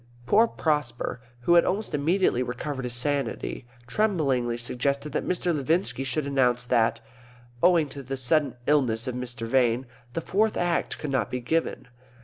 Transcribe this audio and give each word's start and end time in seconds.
Poor 0.25 0.47
Prosper, 0.47 1.21
who 1.41 1.53
had 1.53 1.63
almost 1.63 1.93
immediately 1.93 2.41
recovered 2.41 2.85
his 2.85 2.95
sanity, 2.95 3.67
tremblingly 3.85 4.57
suggested 4.57 5.11
that 5.11 5.27
Mr. 5.27 5.53
Levinski 5.53 6.03
should 6.03 6.25
announce 6.25 6.65
that, 6.65 6.99
owing 7.61 7.87
to 7.89 8.01
the 8.01 8.17
sudden 8.17 8.55
illness 8.65 9.05
of 9.05 9.13
Mr. 9.13 9.45
Vane 9.45 9.85
the 10.13 10.21
Fourth 10.21 10.57
Act 10.57 10.97
could 10.97 11.11
not 11.11 11.29
be 11.29 11.39
given. 11.39 11.87